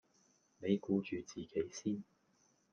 [0.57, 2.03] 你顧住自己先